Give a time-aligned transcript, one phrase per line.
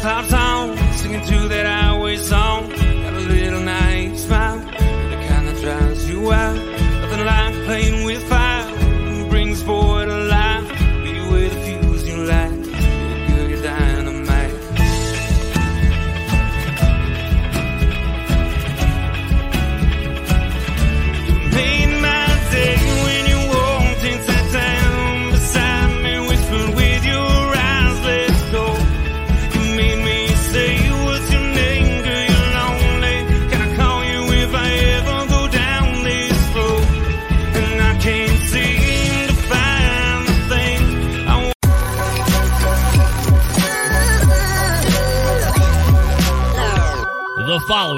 [0.00, 1.87] tops on, singing to that highway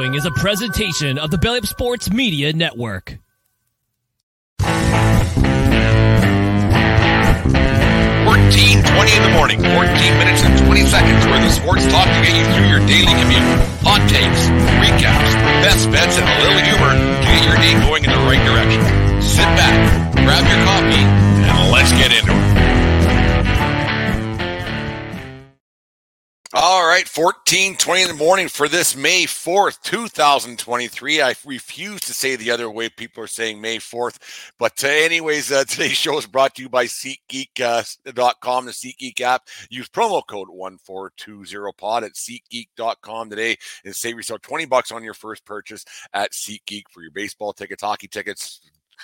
[0.00, 3.18] following is a presentation of the Belly Sports Media Network.
[8.24, 9.76] Fourteen twenty in the morning, 14
[10.16, 13.44] minutes and 20 seconds where the sports talk to get you through your daily commute.
[13.84, 14.48] Hot takes,
[14.80, 18.40] recaps, best bets, and a little humor to get your day going in the right
[18.48, 18.80] direction.
[19.20, 19.76] Sit back,
[20.24, 21.04] grab your coffee,
[21.44, 22.99] and let's get into it.
[27.00, 31.22] Right, 1420 in the morning for this May 4th, 2023.
[31.22, 34.18] I refuse to say the other way people are saying May 4th.
[34.58, 39.48] But uh, anyways, uh, today's show is brought to you by SeatGeek.com, the SeatGeek app.
[39.70, 43.56] Use promo code 1420pod at SeatGeek.com today
[43.86, 47.82] and save yourself 20 bucks on your first purchase at SeatGeek for your baseball tickets,
[47.82, 48.60] hockey tickets,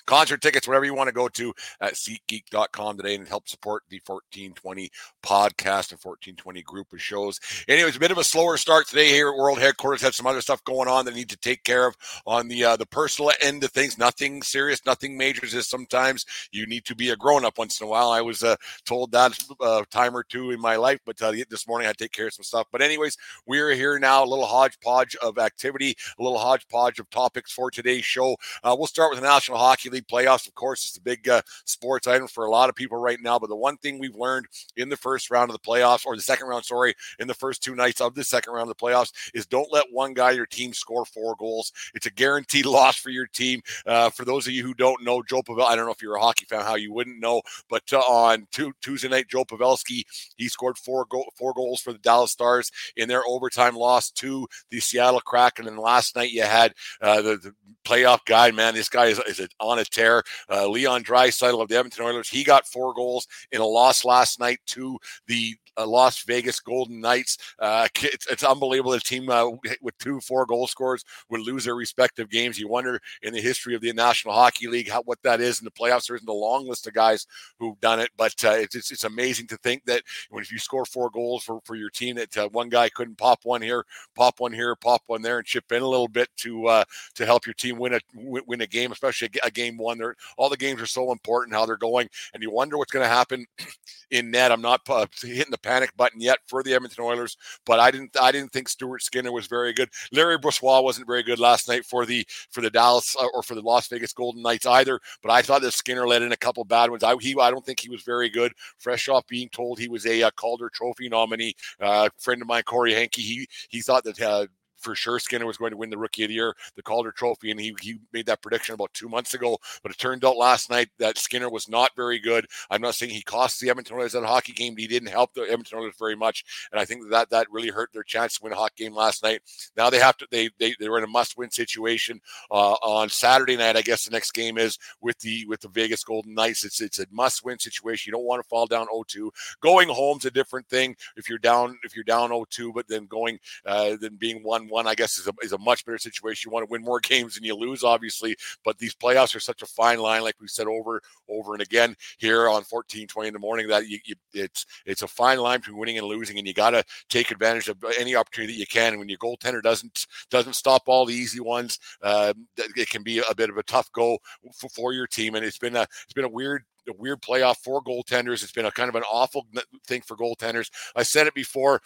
[0.07, 4.01] concert tickets, whatever you want to go to at SeatGeek.com today and help support the
[4.05, 4.91] 1420
[5.23, 7.41] podcast and 1420 group of shows.
[7.69, 10.03] Anyways, a bit of a slower start today here at World Headquarters.
[10.03, 12.65] Had some other stuff going on that I need to take care of on the
[12.65, 13.99] uh, the personal end of things.
[13.99, 15.47] Nothing serious, nothing major.
[15.47, 18.11] Just sometimes you need to be a grown up once in a while.
[18.11, 21.33] I was uh, told that a uh, time or two in my life, but uh,
[21.51, 22.67] this morning I take care of some stuff.
[22.71, 24.25] But anyways, we are here now.
[24.25, 28.37] A little hodgepodge of activity, a little hodgepodge of topics for today's show.
[28.63, 30.47] Uh, we'll start with the National Hockey League playoffs.
[30.47, 33.39] Of course, it's the big uh, sports item for a lot of people right now.
[33.39, 36.23] But the one thing we've learned in the first round of the playoffs, or the
[36.23, 39.13] second round, sorry, in the first two nights of the second round of the playoffs,
[39.35, 41.73] is don't let one guy your team score four goals.
[41.95, 43.63] It's a guaranteed loss for your team.
[43.87, 46.17] Uh, for those of you who don't know, Joe Pavel, I don't know if you're
[46.17, 48.47] a hockey fan, how you wouldn't know, but uh, on
[48.83, 50.05] Tuesday night, Joe Pavelski,
[50.37, 54.47] he scored four go- four goals for the Dallas Stars in their overtime loss to
[54.71, 55.67] the Seattle Kraken.
[55.67, 57.55] And then last night you had uh, the, the
[57.85, 58.75] playoff guy, man.
[58.75, 60.23] This guy is, is on a tear.
[60.51, 64.41] Uh, Leon Draisaitl of the Edmonton Oilers, he got four goals in a loss last
[64.41, 67.39] night to the uh, Las Vegas Golden Knights.
[67.59, 68.93] Uh, it's, it's, unbelievable.
[68.93, 69.51] A team uh,
[69.81, 72.59] with two four goal scorers would lose their respective games.
[72.59, 75.65] You wonder in the history of the National Hockey League how what that is in
[75.65, 76.07] the playoffs.
[76.07, 77.27] There isn't a long list of guys
[77.59, 80.59] who've done it, but uh, it's, it's, it's amazing to think that when if you
[80.59, 83.85] score four goals for, for your team, that uh, one guy couldn't pop one here,
[84.15, 87.27] pop one here, pop one there, and chip in a little bit to uh, to
[87.27, 89.99] help your team win a win a game, especially a, a game one.
[89.99, 93.05] They're, all the games are so important how they're going, and you wonder what's going
[93.05, 93.47] to happen
[94.11, 94.53] in net.
[94.53, 94.83] I'm not
[95.23, 98.69] hitting the panic button yet for the Edmonton Oilers, but I didn't I didn't think
[98.69, 99.89] Stuart Skinner was very good.
[100.13, 103.55] Larry Brossoit wasn't very good last night for the for the Dallas uh, or for
[103.55, 105.01] the Las Vegas Golden Knights either.
[105.23, 107.03] But I thought that Skinner let in a couple bad ones.
[107.03, 108.53] I he I don't think he was very good.
[108.79, 112.63] Fresh off being told he was a, uh Calder Trophy nominee, uh, friend of mine
[112.65, 114.47] Corey Hankey, he he thought that uh,
[114.87, 117.51] for sure Skinner was going to win the Rookie of the Year, the Calder Trophy,
[117.51, 119.59] and he he made that prediction about two months ago.
[119.83, 122.47] But it turned out last night that Skinner was not very good.
[122.71, 125.09] I'm not saying he cost the Edmonton Oilers at a hockey game, but he didn't
[125.09, 128.39] help the Edmonton Oilers very much, and I think that that really hurt their chance
[128.39, 129.43] to win a hockey game last night.
[129.77, 132.21] Now they have to they they they were in a must win situation
[132.53, 133.77] uh, on Saturday night.
[133.77, 136.65] I guess the next game is with the with the Vegas Golden Knights.
[136.65, 138.09] It's it's a must win situation.
[138.09, 139.31] You don't want to fall down 0-2.
[139.61, 143.41] Going home's a different thing if you're down if you're down 0-2, but then going
[143.65, 146.49] uh, then being one one I guess is a is a much better situation.
[146.49, 148.37] You want to win more games than you lose, obviously.
[148.65, 151.95] But these playoffs are such a fine line, like we said over over and again
[152.19, 155.79] here on 1420 in the morning, that you, you, it's it's a fine line between
[155.79, 158.93] winning and losing, and you got to take advantage of any opportunity that you can.
[158.93, 163.23] And when your goaltender doesn't doesn't stop all the easy ones, uh, it can be
[163.29, 164.19] a bit of a tough go
[164.55, 165.35] for, for your team.
[165.35, 168.43] And it's been a it's been a weird a weird playoff for goaltenders.
[168.43, 169.47] It's been a kind of an awful
[169.87, 170.71] thing for goaltenders.
[170.95, 171.81] I said it before.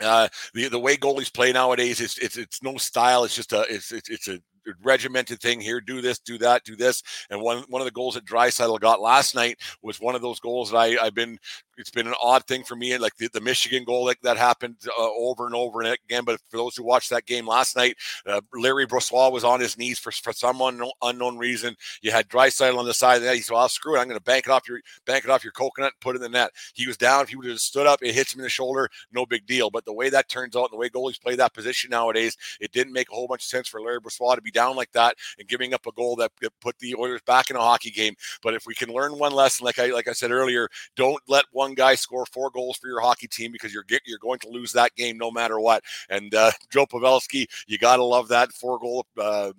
[0.00, 3.24] Uh, the the way goalies play nowadays, it's it's it's no style.
[3.24, 4.40] It's just a it's it's, it's a
[4.82, 5.80] regimented thing here.
[5.80, 7.02] Do this, do that, do this.
[7.30, 10.40] And one one of the goals that Draisaitl got last night was one of those
[10.40, 11.38] goals that I, I've been.
[11.78, 14.76] It's been an odd thing for me, like the, the Michigan goal that, that happened
[14.88, 16.24] uh, over and over and again.
[16.24, 19.76] But for those who watched that game last night, uh, Larry Brossoit was on his
[19.76, 21.76] knees for, for some unknown, unknown reason.
[22.00, 23.36] You had Draisaitl on the side of the net.
[23.36, 23.98] He said, "I'll screw it.
[23.98, 26.22] I'm going to bank it off your bank it off your coconut and put it
[26.22, 27.22] in the net." He was down.
[27.22, 28.88] If he would have stood up, it hits him in the shoulder.
[29.12, 29.70] No big deal.
[29.70, 32.72] But the way that turns out, and the way goalies play that position nowadays, it
[32.72, 35.14] didn't make a whole bunch of sense for Larry Brossoit to be down like that
[35.38, 38.14] and giving up a goal that, put the Oilers back in a hockey game.
[38.42, 41.44] But if we can learn one lesson, like I like I said earlier, don't let
[41.52, 44.72] one guy score four goals for your hockey team because you're you're going to lose
[44.72, 45.84] that game no matter what.
[46.08, 49.06] And uh, Joe Pavelski, you got to love that four goal.
[49.18, 49.52] Uh,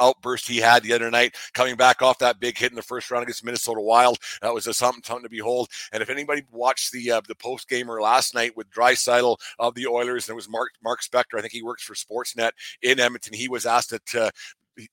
[0.00, 3.10] outburst he had the other night, coming back off that big hit in the first
[3.10, 4.18] round against Minnesota Wild.
[4.42, 5.68] That was a something, something to behold.
[5.92, 9.86] And if anybody watched the uh, the post gamer last night with Draisaitl of the
[9.86, 12.52] Oilers, and it was Mark Mark Spector, I think he works for Sportsnet
[12.82, 13.34] in Edmonton.
[13.34, 14.30] He was asked to uh,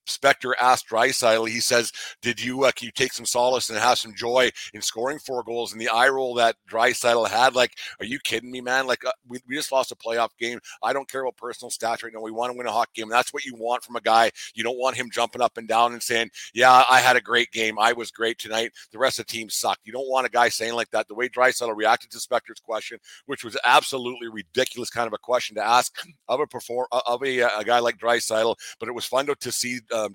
[0.08, 1.92] Spector asked Draisaitl, he says,
[2.22, 5.44] "Did you uh, can you take some solace and have some joy in scoring four
[5.44, 8.88] goals?" And the eye roll that Draisaitl had, like, "Are you kidding me, man?
[8.88, 10.60] Like, uh, we, we just lost a playoff game.
[10.84, 12.22] I don't care about personal stats right now.
[12.22, 13.10] We want to win a hockey game.
[13.10, 14.32] That's what you want from a guy.
[14.54, 17.52] You don't want him jumping up and down and saying, "Yeah, I had a great
[17.52, 17.80] game.
[17.80, 18.72] I was great tonight.
[18.92, 21.08] The rest of the team sucked." You don't want a guy saying like that.
[21.08, 25.56] The way Draisaitl reacted to Spector's question, which was absolutely ridiculous, kind of a question
[25.56, 25.96] to ask
[26.28, 29.52] of a perform of a, a guy like Draisaitl, but it was fun to, to
[29.52, 30.14] see see um,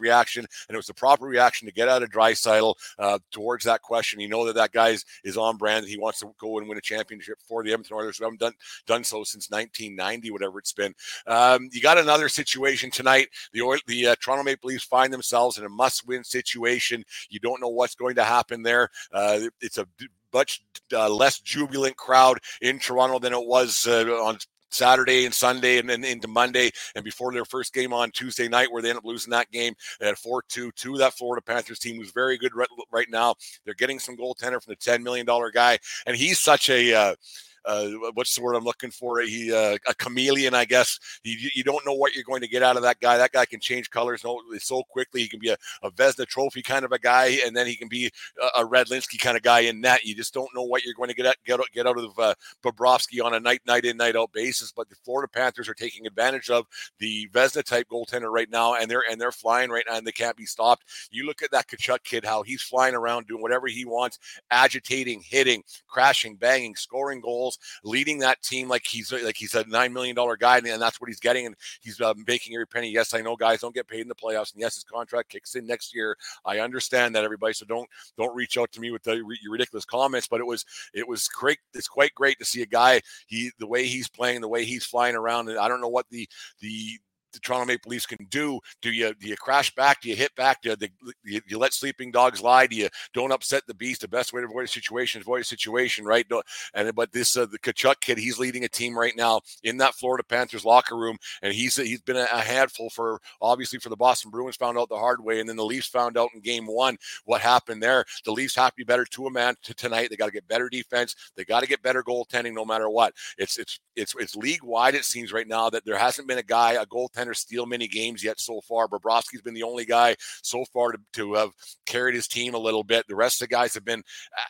[0.00, 3.82] reaction, and it was the proper reaction to get out of Draisaitl uh, towards that
[3.82, 4.20] question.
[4.20, 5.86] You know that that guy is, is on brand.
[5.86, 8.20] He wants to go and win a championship for the Edmonton Oilers.
[8.20, 8.54] We haven't done
[8.86, 10.94] done so since 1990, whatever it's been.
[11.26, 13.28] Um, you got another situation tonight.
[13.52, 17.04] The Oil, the uh, Toronto Maple Leafs find themselves in a must-win situation.
[17.30, 18.88] You don't know what's going to happen there.
[19.12, 19.86] Uh, it's a
[20.32, 20.62] much
[20.92, 24.38] uh, less jubilant crowd in Toronto than it was uh, on
[24.72, 28.70] Saturday and Sunday and then into Monday and before their first game on Tuesday night
[28.70, 32.12] where they end up losing that game at 4-2 to that Florida Panthers team who's
[32.12, 33.34] very good right, right now.
[33.64, 37.14] They're getting some goaltender from the $10 million guy and he's such a uh,
[37.64, 39.20] uh, what's the word I'm looking for?
[39.20, 40.98] He uh, a chameleon, I guess.
[41.22, 43.16] You, you don't know what you're going to get out of that guy.
[43.16, 44.24] That guy can change colors
[44.58, 45.22] so quickly.
[45.22, 47.88] He can be a, a Vezina Trophy kind of a guy, and then he can
[47.88, 48.10] be
[48.40, 50.04] a, a Redlinski kind of guy in net.
[50.04, 52.34] You just don't know what you're going to get at, get get out of uh,
[52.64, 54.72] Bobrovsky on a night night in night out basis.
[54.72, 56.66] But the Florida Panthers are taking advantage of
[56.98, 60.12] the Vezina type goaltender right now, and they're and they're flying right now, and they
[60.12, 60.84] can't be stopped.
[61.10, 64.18] You look at that Tkachuk kid, how he's flying around doing whatever he wants,
[64.50, 69.64] agitating, hitting, crashing, banging, scoring goals goals, leading that team like he's like he's a
[69.66, 72.90] nine million dollar guy, and that's what he's getting, and he's uh, making every penny.
[72.90, 75.54] Yes, I know guys don't get paid in the playoffs, and yes, his contract kicks
[75.54, 76.16] in next year.
[76.44, 77.54] I understand that, everybody.
[77.54, 80.26] So don't don't reach out to me with the your ridiculous comments.
[80.26, 80.64] But it was
[80.94, 81.58] it was great.
[81.74, 84.84] It's quite great to see a guy he the way he's playing, the way he's
[84.84, 86.28] flying around, and I don't know what the
[86.60, 86.98] the
[87.32, 88.60] the Toronto Maple Leafs can do.
[88.80, 90.00] Do you do you crash back?
[90.00, 90.62] Do you hit back?
[90.62, 92.66] Do you, you, you let sleeping dogs lie?
[92.66, 94.00] Do you don't upset the beast?
[94.00, 96.26] The best way to avoid a situation is avoid a situation, right?
[96.74, 99.94] And but this uh, the Tkachuk kid, he's leading a team right now in that
[99.94, 104.30] Florida Panthers locker room, and he's he's been a, handful for obviously for the Boston
[104.30, 106.96] Bruins found out the hard way, and then the Leafs found out in Game One
[107.24, 108.04] what happened there.
[108.24, 110.10] The Leafs have to be better to a man to tonight.
[110.10, 111.14] They got to get better defense.
[111.36, 113.14] They got to get better goaltending, no matter what.
[113.38, 114.94] It's it's it's it's league wide.
[114.94, 118.24] It seems right now that there hasn't been a guy a goaltender steal many games
[118.24, 118.88] yet so far.
[118.88, 121.50] Bobrovsky's been the only guy so far to, to have
[121.86, 123.06] carried his team a little bit.
[123.08, 124.02] The rest of the guys have been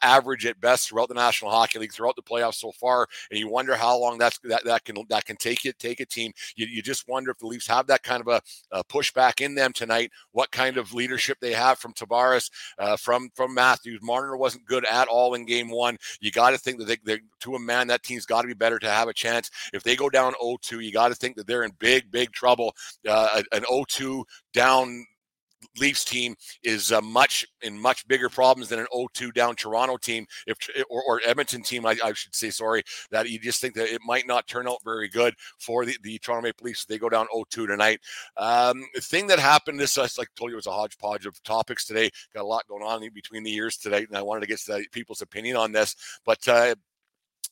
[0.02, 3.06] average at best throughout the National Hockey League, throughout the playoffs so far.
[3.30, 6.06] And you wonder how long that's that, that can that can take it take a
[6.06, 6.32] team.
[6.56, 8.40] You, you just wonder if the Leafs have that kind of a,
[8.70, 10.10] a pushback in them tonight.
[10.32, 14.00] What kind of leadership they have from Tavares, uh, from from Matthews.
[14.02, 15.96] Marner wasn't good at all in Game One.
[16.20, 18.55] You got to think that they, they're to a man that team's got to be
[18.55, 19.50] better to have a chance.
[19.72, 22.61] If they go down 0-2, you got to think that they're in big big trouble
[23.08, 25.04] uh, an 0-2 down
[25.78, 30.26] Leafs team is uh, much in much bigger problems than an 0-2 down Toronto team,
[30.46, 30.56] if
[30.90, 32.50] or, or Edmonton team, I, I, should say.
[32.50, 35.96] Sorry, that you just think that it might not turn out very good for the,
[36.02, 38.00] the Toronto Maple Leafs they go down 0-2 tonight.
[38.36, 41.42] Um, the thing that happened, this like I told you, it was a hodgepodge of
[41.42, 42.10] topics today.
[42.34, 44.84] Got a lot going on between the years today, and I wanted to get to
[44.92, 45.96] people's opinion on this.
[46.24, 46.74] But uh,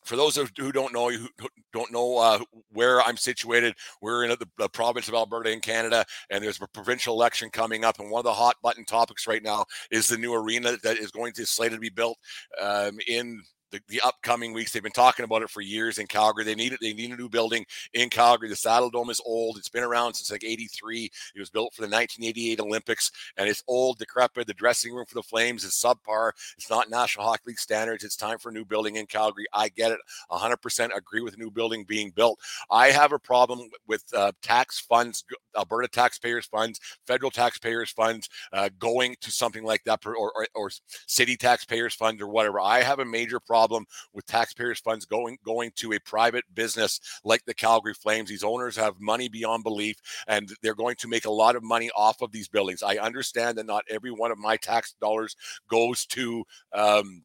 [0.04, 1.28] for those who don't know who
[1.72, 2.38] don't know uh,
[2.72, 6.66] where I'm situated, we're in the, the, province of Alberta in Canada, and there's a
[6.68, 7.98] provincial election coming up.
[8.00, 11.10] And one of the hot button topics right now is the new arena that is
[11.10, 12.18] going to slated to be built
[12.60, 14.72] um, in the, the upcoming weeks.
[14.72, 16.44] They've been talking about it for years in Calgary.
[16.44, 16.80] They need it.
[16.80, 18.48] They need a new building in Calgary.
[18.48, 19.56] The Saddle Dome is old.
[19.56, 21.10] It's been around since like '83.
[21.34, 24.46] It was built for the 1988 Olympics, and it's old, decrepit.
[24.46, 26.32] The dressing room for the Flames is subpar.
[26.56, 28.04] It's not National Hockey League standards.
[28.04, 29.46] It's time for a new building in Calgary.
[29.52, 29.98] I get it.
[30.30, 32.38] 100% agree with a new building being built.
[32.70, 35.24] I have a problem with uh, tax funds,
[35.56, 40.70] Alberta taxpayers' funds, federal taxpayers' funds uh, going to something like that, or, or, or
[41.06, 42.60] city taxpayers' funds, or whatever.
[42.60, 46.98] I have a major problem problem with taxpayers' funds going going to a private business
[47.24, 48.30] like the Calgary Flames.
[48.30, 51.90] These owners have money beyond belief, and they're going to make a lot of money
[51.94, 52.82] off of these buildings.
[52.82, 55.36] I understand that not every one of my tax dollars
[55.68, 57.22] goes to um,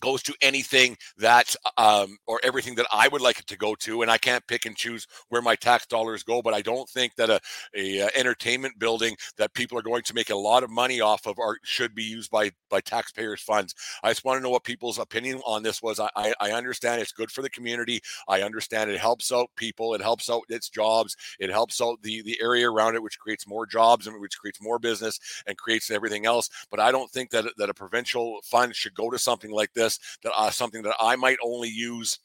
[0.00, 4.02] goes to anything that um, or everything that I would like it to go to,
[4.02, 6.42] and I can't pick and choose where my tax dollars go.
[6.42, 7.40] But I don't think that a,
[7.74, 11.26] a, a entertainment building that people are going to make a lot of money off
[11.26, 13.74] of are should be used by by taxpayers' funds.
[14.02, 16.00] I just want to know what people's opinion on this was.
[16.00, 18.00] I, I understand it's good for the community.
[18.28, 19.94] I understand it helps out people.
[19.94, 21.16] It helps out its jobs.
[21.38, 24.60] It helps out the the area around it, which creates more jobs and which creates
[24.60, 26.48] more business and creates everything else.
[26.70, 29.85] But I don't think that that a provincial fund should go to something like this
[30.22, 32.18] that uh, something that I might only use.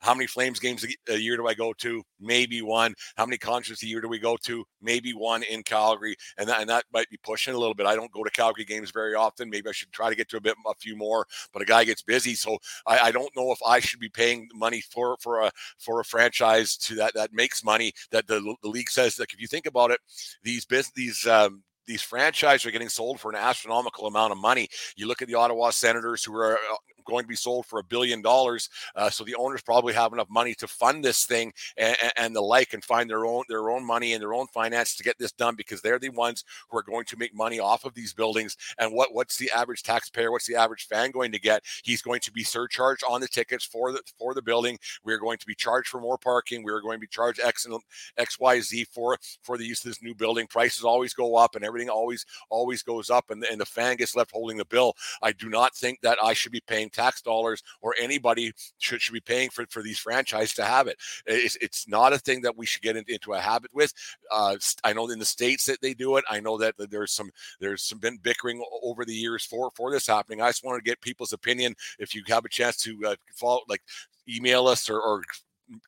[0.00, 2.02] How many Flames games a year do I go to?
[2.18, 2.92] Maybe one.
[3.16, 4.64] How many concerts a year do we go to?
[4.80, 7.86] Maybe one in Calgary, and that, and that might be pushing a little bit.
[7.86, 9.48] I don't go to Calgary games very often.
[9.48, 11.24] Maybe I should try to get to a bit, a few more.
[11.52, 14.48] But a guy gets busy, so I, I don't know if I should be paying
[14.52, 17.92] money for for a for a franchise to that that makes money.
[18.10, 20.00] That the, the league says like if you think about it,
[20.42, 24.68] these business these um, these franchises are getting sold for an astronomical amount of money.
[24.96, 27.84] You look at the Ottawa Senators, who are uh, going to be sold for a
[27.84, 28.68] billion dollars.
[28.94, 32.40] Uh, so the owners probably have enough money to fund this thing and, and, the
[32.40, 35.32] like, and find their own their own money and their own finance to get this
[35.32, 38.56] done because they're the ones who are going to make money off of these buildings.
[38.78, 40.30] And what what's the average taxpayer?
[40.30, 41.62] What's the average fan going to get?
[41.84, 44.78] He's going to be surcharged on the tickets for the for the building.
[45.04, 46.62] We're going to be charged for more parking.
[46.62, 47.78] We're going to be charged X and
[48.16, 50.46] X Y Z for for the use of this new building.
[50.46, 54.16] Prices always go up, and everything always always goes up, and, and the fan gets
[54.16, 54.94] left holding the bill.
[55.22, 59.14] I do not think that I should be paying tax dollars or anybody should, should
[59.14, 60.96] be paying for, for these franchises to have it.
[61.26, 63.92] It's, it's not a thing that we should get into a habit with.
[64.30, 66.24] Uh, I know in the states that they do it.
[66.30, 67.30] I know that there's some
[67.60, 70.40] there's some been bickering over the years for for this happening.
[70.40, 71.74] I just want to get people's opinion.
[71.98, 73.82] If you have a chance to uh, follow, like
[74.28, 75.22] email us or, or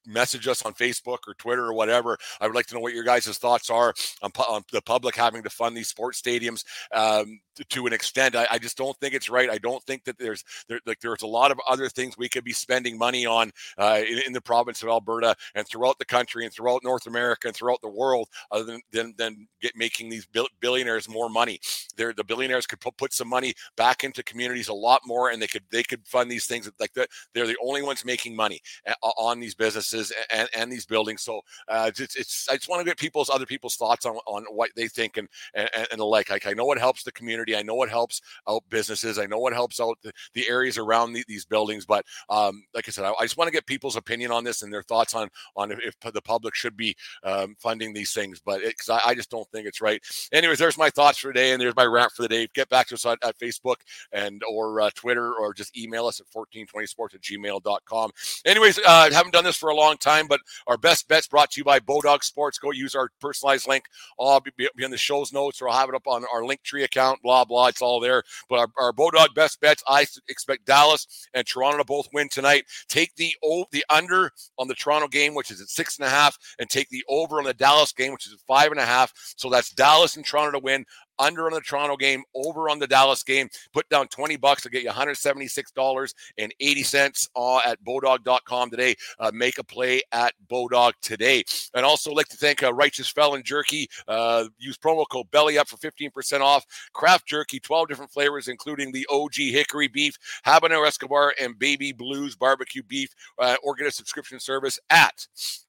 [0.06, 2.18] message us on Facebook or Twitter or whatever.
[2.40, 5.42] I would like to know what your guys' thoughts are on, on the public having
[5.42, 8.36] to fund these sports stadiums um, to, to, an extent.
[8.36, 9.50] I, I, just don't think it's right.
[9.50, 12.44] I don't think that there's there, like there's a lot of other things we could
[12.44, 16.44] be spending money on uh, in, in, the province of Alberta and throughout the country
[16.44, 20.26] and throughout North America and throughout the world, other than than, than get making these
[20.60, 21.60] billionaires more money.
[21.96, 25.46] They're, the billionaires could put, some money back into communities a lot more, and they
[25.46, 27.08] could they could fund these things like that.
[27.32, 28.60] They're the only ones making money
[29.02, 31.22] on these businesses and, and these buildings.
[31.22, 34.44] So uh, it's, it's I just want to get people's other people's thoughts on, on
[34.50, 36.30] what they think and, and and the like.
[36.30, 37.54] Like I know it helps the community.
[37.56, 39.18] I know it helps out businesses.
[39.18, 41.86] I know it helps out the, the areas around the, these buildings.
[41.86, 44.62] But um, like I said, I, I, just want to get people's opinion on this
[44.62, 48.40] and their thoughts on on if, if the public should be um, funding these things.
[48.44, 50.02] But because I, I, just don't think it's right.
[50.32, 52.48] Anyways, there's my thoughts for today, and there's my rant for the day.
[52.54, 53.76] Get back to us on, at Facebook
[54.12, 58.10] and or uh, Twitter, or just email us at 1420sports at gmail.com.
[58.44, 61.60] Anyways, uh, haven't done this for a long time, but our best bets brought to
[61.60, 62.58] you by Bodog Sports.
[62.58, 63.84] Go use our personalized link.
[64.18, 66.84] I'll be, be in the show's notes or I'll have it up on our Linktree
[66.84, 67.68] account, blah, blah.
[67.68, 68.22] It's all there.
[68.48, 72.64] But our, our Bodog best bets, I expect Dallas and Toronto to both win tonight.
[72.88, 76.10] Take the o- the under on the Toronto game, which is at six and a
[76.10, 78.84] half, and take the over on the Dallas game, which is at five and a
[78.84, 79.12] half.
[79.36, 80.84] So that's Dallas and Toronto to win
[81.18, 83.48] under on the Toronto game, over on the Dallas game.
[83.72, 88.94] Put down 20 bucks to get you $176.80 uh, at bodog.com today.
[89.18, 91.44] Uh, make a play at Bodog today.
[91.74, 93.88] And also like to thank uh, Righteous Felon Jerky.
[94.08, 96.64] Uh, use promo code BELLY UP for 15% off.
[96.92, 100.16] Craft Jerky, 12 different flavors, including the OG Hickory Beef,
[100.46, 103.14] Habanero Escobar, and Baby Blues Barbecue Beef.
[103.38, 105.26] Uh, or get a subscription service at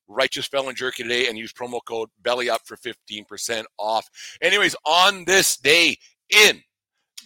[0.08, 4.10] Righteous Felon Jerky today and use promo code Belly Up for 15% off.
[4.42, 5.98] Anyways, on this day
[6.30, 6.62] in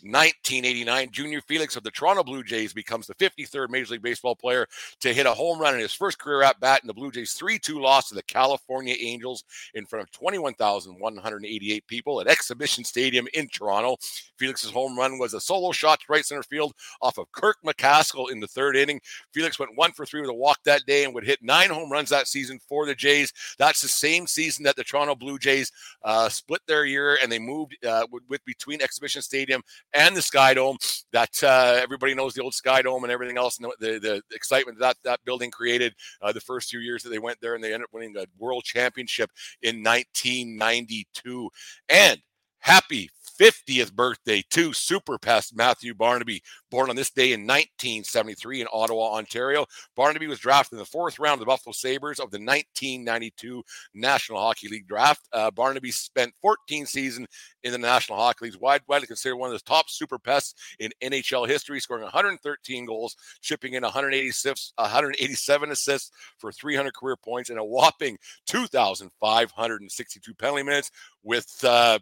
[0.03, 4.67] 1989, Junior Felix of the Toronto Blue Jays becomes the 53rd Major League Baseball player
[5.01, 7.33] to hit a home run in his first career at bat in the Blue Jays
[7.33, 13.27] 3 2 loss to the California Angels in front of 21,188 people at Exhibition Stadium
[13.33, 13.97] in Toronto.
[14.37, 18.31] Felix's home run was a solo shot to right center field off of Kirk McCaskill
[18.31, 19.01] in the third inning.
[19.33, 21.91] Felix went one for three with a walk that day and would hit nine home
[21.91, 23.33] runs that season for the Jays.
[23.57, 25.71] That's the same season that the Toronto Blue Jays
[26.03, 29.61] uh, split their year and they moved uh, with, with between Exhibition Stadium
[29.93, 30.77] and the Sky Dome.
[31.11, 34.21] That uh, everybody knows the old Sky Dome and everything else, and the, the, the
[34.35, 37.63] excitement that that building created uh, the first few years that they went there, and
[37.63, 39.31] they ended up winning the World Championship
[39.61, 41.49] in 1992.
[41.89, 42.19] And
[42.59, 48.67] happy 50th birthday to super pest Matthew Barnaby, born on this day in 1973 in
[48.73, 49.65] Ottawa, Ontario.
[49.95, 54.39] Barnaby was drafted in the fourth round of the Buffalo Sabres of the 1992 National
[54.39, 55.27] Hockey League draft.
[55.31, 57.27] Uh, Barnaby spent 14 seasons
[57.63, 60.91] in the National Hockey League, wide, widely considered one of the top super pests in
[61.01, 67.59] NHL history, scoring 113 goals, chipping in 186, 187 assists for 300 career points, and
[67.59, 68.17] a whopping
[68.47, 70.91] 2,562 penalty minutes
[71.23, 71.99] with uh,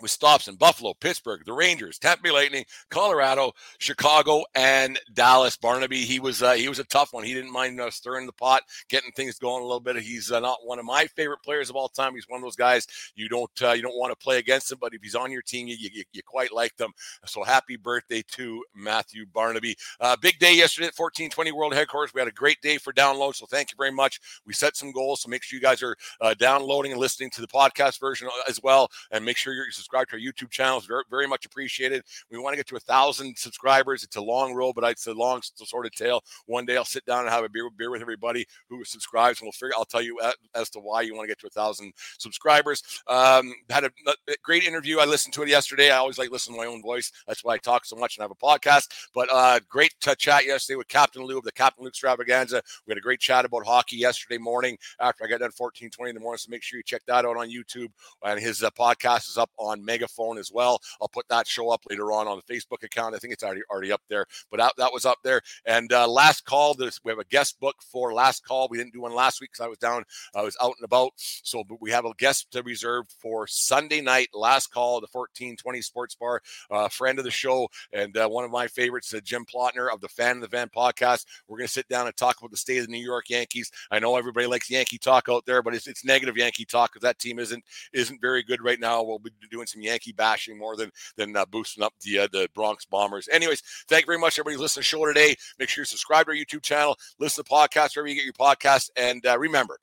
[0.00, 5.56] with stops in Buffalo, Pittsburgh, the Rangers, Tampa Bay Lightning, Colorado, Chicago, and Dallas.
[5.56, 7.24] Barnaby, he was uh, he was a tough one.
[7.24, 9.96] He didn't mind uh, stirring the pot, getting things going a little bit.
[9.96, 12.14] He's uh, not one of my favorite players of all time.
[12.14, 14.78] He's one of those guys you don't uh, you don't want to play against him,
[14.80, 16.92] but if he's on your team, you, you, you quite like them.
[17.26, 19.76] So happy birthday to Matthew Barnaby.
[20.00, 22.12] Uh, big day yesterday at 1420 World Headquarters.
[22.12, 24.20] We had a great day for download, so thank you very much.
[24.44, 25.96] We set some goals, so make sure you guys are
[26.38, 30.16] downloading and listening to the podcast version as well, and make sure you're subscribe to
[30.16, 30.78] our YouTube channel.
[30.78, 32.02] It's very, very much appreciated.
[32.30, 34.02] We want to get to a thousand subscribers.
[34.02, 36.22] It's a long road, but it's a long sort of tale.
[36.46, 39.46] One day I'll sit down and have a beer, beer with everybody who subscribes, and
[39.46, 39.74] we'll figure.
[39.76, 40.18] I'll tell you
[40.54, 42.82] as to why you want to get to a thousand subscribers.
[43.08, 43.90] Um, had a,
[44.28, 44.98] a, great interview.
[44.98, 45.90] I listened to it yesterday.
[45.90, 47.12] I always like listening to my own voice.
[47.26, 48.88] That's why I talk so much and have a podcast.
[49.14, 52.62] But uh, great chat yesterday with Captain Lou of the Captain Luke Extravaganza.
[52.86, 56.14] We had a great chat about hockey yesterday morning after I got done 1420 in
[56.14, 56.38] the morning.
[56.38, 57.88] So make sure you check that out on YouTube.
[58.22, 60.80] And his uh, podcast is up on Megaphone as well.
[61.00, 63.14] I'll put that show up later on on the Facebook account.
[63.14, 65.40] I think it's already already up there, but that, that was up there.
[65.64, 68.68] And uh, last call, we have a guest book for last call.
[68.68, 70.04] We didn't do one last week because I was down,
[70.34, 71.12] I was out and about.
[71.16, 74.28] So we have a guest reserved for Sunday night.
[74.34, 76.40] Last call, the 1420 Sports Bar,
[76.70, 80.00] uh, friend of the show and uh, one of my favorites, uh, Jim Plotner of
[80.00, 81.26] the Fan of the Van podcast.
[81.48, 83.70] We're going to sit down and talk about the state of the New York Yankees.
[83.90, 87.02] I know everybody likes Yankee talk out there, but it's, it's negative Yankee talk because
[87.02, 89.02] that team isn't isn't very good right now.
[89.02, 92.48] We'll be doing some Yankee bashing more than than uh, boosting up the uh, the
[92.54, 93.28] Bronx Bombers.
[93.32, 95.34] Anyways, thank you very much, everybody, listening to the show today.
[95.58, 98.24] Make sure you subscribe to our YouTube channel, listen to the podcast wherever you get
[98.24, 99.78] your podcast, and uh, remember,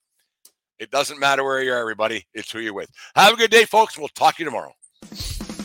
[0.79, 2.25] it doesn't matter where you are, everybody.
[2.33, 2.89] It's who you're with.
[3.15, 3.97] Have a good day, folks.
[3.97, 4.73] We'll talk to you tomorrow.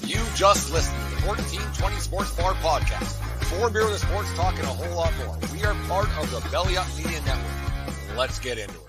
[0.02, 3.22] You just listened to the 1420 Sports Bar podcast.
[3.44, 5.38] Four beer with the sports talking a whole lot more.
[5.52, 8.16] We are part of the Belly Up Media Network.
[8.16, 8.85] Let's get into it.